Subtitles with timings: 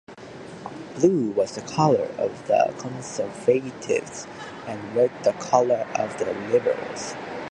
[0.95, 4.25] Blue was the color of the Conservatives,
[4.65, 7.13] and red the color of the Liberals.